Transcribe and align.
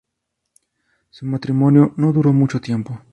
Su 1.11 1.27
matrimonio 1.27 1.93
no 1.97 2.11
duró 2.11 2.33
mucho 2.33 2.59
tiempo. 2.59 3.01